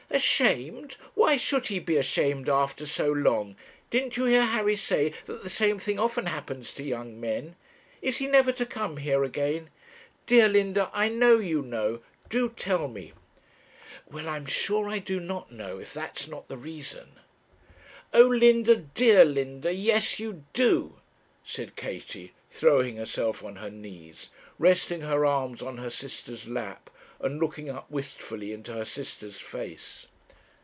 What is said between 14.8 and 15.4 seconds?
I do